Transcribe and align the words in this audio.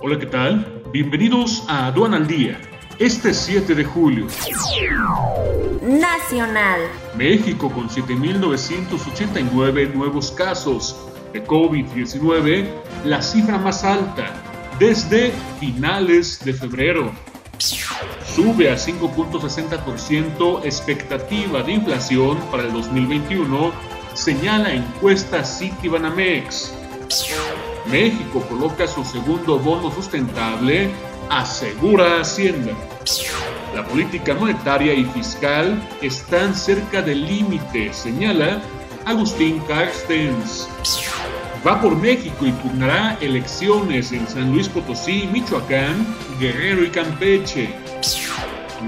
Hola, 0.00 0.18
¿qué 0.18 0.26
tal? 0.26 0.82
Bienvenidos 0.92 1.64
a 1.68 1.86
Aduana 1.86 2.18
al 2.18 2.26
Día. 2.26 2.60
Este 2.98 3.32
7 3.32 3.74
de 3.74 3.82
julio. 3.82 4.26
Nacional. 5.80 6.80
México 7.16 7.72
con 7.72 7.88
7.989 7.88 9.94
nuevos 9.94 10.30
casos 10.32 11.08
de 11.32 11.42
COVID-19, 11.42 12.68
la 13.04 13.22
cifra 13.22 13.56
más 13.56 13.84
alta 13.84 14.34
desde 14.78 15.32
finales 15.58 16.44
de 16.44 16.52
febrero. 16.52 17.10
Sube 17.58 18.70
a 18.70 18.74
5.60% 18.74 20.62
expectativa 20.64 21.62
de 21.62 21.72
inflación 21.72 22.36
para 22.50 22.64
el 22.64 22.72
2021, 22.74 23.72
señala 24.12 24.74
encuesta 24.74 25.42
Citibanamex. 25.42 26.74
México 27.90 28.40
coloca 28.48 28.86
su 28.86 29.04
segundo 29.04 29.58
bono 29.58 29.90
sustentable, 29.90 30.90
asegura 31.30 32.20
Hacienda. 32.20 32.72
La 33.74 33.84
política 33.84 34.34
monetaria 34.34 34.92
y 34.92 35.04
fiscal 35.04 35.80
están 36.02 36.54
cerca 36.54 37.02
del 37.02 37.26
límite, 37.26 37.92
señala 37.92 38.60
Agustín 39.04 39.60
Carstens. 39.68 40.68
Va 41.66 41.80
por 41.80 41.96
México 41.96 42.46
y 42.46 42.52
pugnará 42.52 43.16
elecciones 43.20 44.12
en 44.12 44.26
San 44.26 44.52
Luis 44.52 44.68
Potosí, 44.68 45.28
Michoacán, 45.32 46.06
Guerrero 46.40 46.84
y 46.84 46.90
Campeche. 46.90 47.74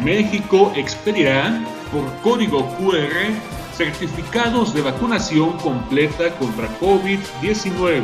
México 0.02 0.72
expedirá 0.76 1.64
por 1.92 2.04
código 2.22 2.66
QR 2.76 3.32
certificados 3.78 4.74
de 4.74 4.82
vacunación 4.82 5.52
completa 5.58 6.30
contra 6.36 6.68
COVID-19. 6.80 8.02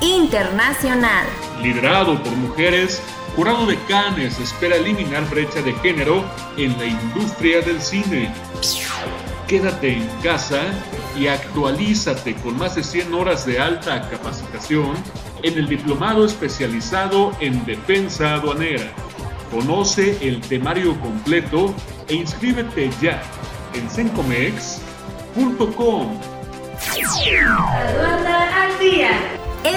Internacional. 0.00 1.26
Liderado 1.62 2.22
por 2.22 2.32
mujeres, 2.32 3.02
Jurado 3.34 3.66
de 3.66 3.76
Cannes 3.84 4.38
espera 4.38 4.76
eliminar 4.76 5.28
brecha 5.28 5.60
de 5.62 5.72
género 5.74 6.24
en 6.56 6.76
la 6.78 6.86
industria 6.86 7.60
del 7.60 7.80
cine. 7.80 8.32
Quédate 9.46 9.92
en 9.92 10.08
casa 10.22 10.60
y 11.16 11.28
actualízate 11.28 12.34
con 12.36 12.58
más 12.58 12.74
de 12.74 12.82
100 12.82 13.14
horas 13.14 13.46
de 13.46 13.60
alta 13.60 14.08
capacitación 14.08 14.94
en 15.42 15.58
el 15.58 15.68
diplomado 15.68 16.24
especializado 16.24 17.32
en 17.40 17.64
defensa 17.64 18.34
aduanera. 18.34 18.90
Conoce 19.50 20.18
el 20.26 20.40
temario 20.40 20.98
completo 21.00 21.74
e 22.08 22.14
inscríbete 22.14 22.90
ya 23.00 23.22
en 23.74 23.90
sencomex.com. 23.90 26.20